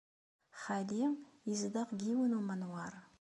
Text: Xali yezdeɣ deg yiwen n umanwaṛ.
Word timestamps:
Xali 0.61 1.03
yezdeɣ 1.47 1.87
deg 1.91 2.01
yiwen 2.07 2.33
n 2.35 2.37
umanwaṛ. 2.39 2.93